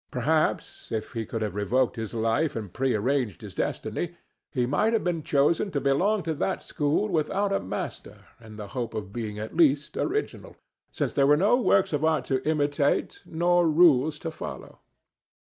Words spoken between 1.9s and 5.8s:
his life and prearranged his destiny, he might have chosen to